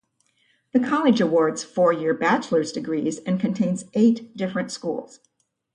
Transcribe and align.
The 0.71 0.79
college 0.79 1.21
awards 1.21 1.63
four 1.63 1.93
year 1.93 2.15
bachelor's 2.15 2.71
degrees 2.71 3.19
and 3.19 3.39
contains 3.39 3.83
eight 3.93 4.35
different 4.35 4.71
schools. 4.71 5.19